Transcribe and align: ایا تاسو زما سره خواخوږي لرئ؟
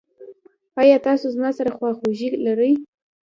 ایا 0.81 0.97
تاسو 1.07 1.25
زما 1.35 1.49
سره 1.57 1.71
خواخوږي 1.77 2.29
لرئ؟ 2.45 2.71